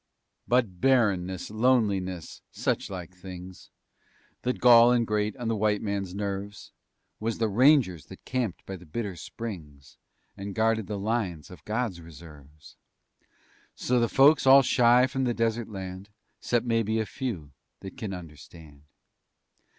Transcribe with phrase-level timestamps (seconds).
[0.47, 3.69] But Barrenness, Loneliness, suchlike things
[4.41, 6.71] That gall and grate on the White Man's nerves,
[7.19, 9.97] Was the rangers that camped by the bitter springs
[10.35, 12.77] And guarded the lines of God's reserves.
[13.75, 16.09] So the folks all shy from the desert land,
[16.39, 18.81] 'Cept mebbe a few that kin understand.